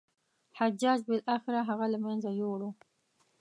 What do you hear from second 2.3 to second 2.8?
یووړ.